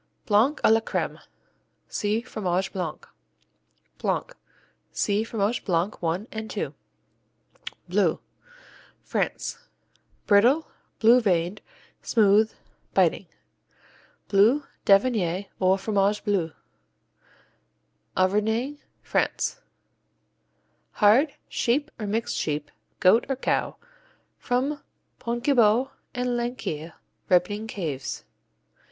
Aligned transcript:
Blanc 0.25 0.59
à 0.63 0.71
la 0.71 0.79
crème 0.81 1.19
see 1.87 2.21
Fromage 2.23 2.71
Blanc. 2.73 3.01
Blanc 3.99 4.31
see 4.91 5.23
Fromage 5.23 5.63
Blanc 5.63 5.99
I 6.03 6.25
and 6.31 6.57
II. 6.57 6.73
Bleu 7.87 8.19
France 9.03 9.59
Brittle; 10.25 10.65
blue 10.97 11.21
veined; 11.21 11.61
smooth; 12.01 12.51
biting. 12.95 13.27
Bleu 14.27 14.63
d'Auvergne 14.85 15.47
or 15.59 15.77
Fromage 15.77 16.23
Bleu 16.25 16.51
Auvergne, 18.17 18.79
France 19.03 19.61
Hard; 20.93 21.35
sheep 21.47 21.91
or 21.99 22.07
mixed 22.07 22.37
sheep, 22.37 22.71
goat 22.99 23.27
or 23.29 23.35
cow; 23.35 23.77
from 24.39 24.81
Pontgibaud 25.19 25.91
and 26.15 26.29
Laqueuille 26.35 26.93
ripening 27.29 27.67
caves. 27.67 28.25